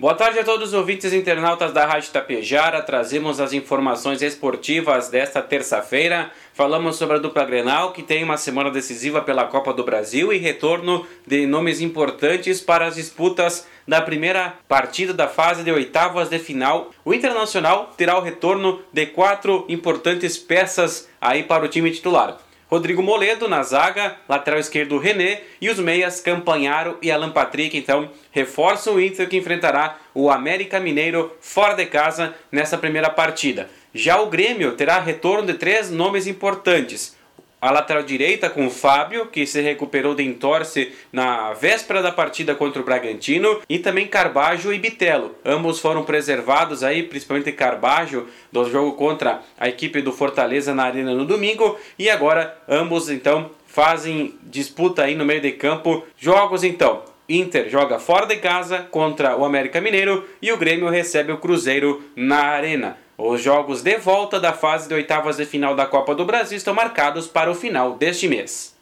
[0.00, 2.80] Boa tarde a todos os ouvintes internautas da Rádio Tapejara.
[2.80, 6.30] Trazemos as informações esportivas desta terça-feira.
[6.54, 10.38] Falamos sobre a dupla Grenal, que tem uma semana decisiva pela Copa do Brasil e
[10.38, 16.38] retorno de nomes importantes para as disputas da primeira partida da fase de oitavas de
[16.38, 16.92] final.
[17.04, 22.38] O Internacional terá o retorno de quatro importantes peças aí para o time titular.
[22.68, 27.76] Rodrigo Moledo na zaga, lateral esquerdo René e os meias Campanharo e Alan Patrick.
[27.76, 33.70] Então, reforçam o Inter que enfrentará o América Mineiro fora de casa nessa primeira partida.
[33.94, 37.17] Já o Grêmio terá retorno de três nomes importantes
[37.60, 42.54] a lateral direita com o Fábio, que se recuperou de entorse na véspera da partida
[42.54, 45.34] contra o Bragantino, e também Carbajo e Bitelo.
[45.44, 51.14] Ambos foram preservados aí, principalmente Carbajo, do jogo contra a equipe do Fortaleza na Arena
[51.14, 56.04] no domingo, e agora ambos então fazem disputa aí no meio de campo.
[56.16, 61.30] Jogos então, Inter joga fora de casa contra o América Mineiro e o Grêmio recebe
[61.30, 62.96] o Cruzeiro na Arena.
[63.20, 66.72] Os jogos de volta da fase de oitavas de final da Copa do Brasil estão
[66.72, 68.77] marcados para o final deste mês.